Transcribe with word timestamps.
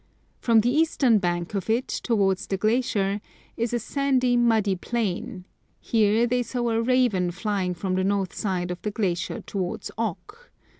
From 0.39 0.61
the 0.61 0.71
eastern 0.71 1.19
bank 1.19 1.53
of 1.53 1.69
it, 1.69 1.87
towards 1.87 2.47
the 2.47 2.57
glacier, 2.57 3.21
is 3.55 3.71
a 3.71 3.77
sandy, 3.77 4.35
muddy 4.35 4.75
plain; 4.75 5.45
here 5.79 6.25
they 6.25 6.41
saw 6.41 6.71
a 6.71 6.81
raven 6.81 7.29
flying 7.29 7.75
from 7.75 7.93
the 7.93 8.03
north 8.03 8.33
side 8.33 8.71
of 8.71 8.81
the 8.81 8.89
glacier 8.89 9.41
towards 9.41 9.91
Ok. 9.99 10.35